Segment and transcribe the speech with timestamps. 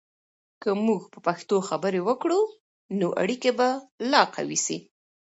[0.61, 2.41] که موږ په پښتو خبرې وکړو،
[2.99, 3.67] نو اړیکې به
[4.11, 4.77] لا قوي سي.